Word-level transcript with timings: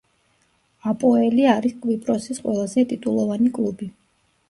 აპოელი 0.91 1.47
არის 1.57 1.77
კვიპროსის 1.85 2.43
ყველაზე 2.49 2.89
ტიტულოვანი 2.93 3.55
კლუბი. 3.61 3.97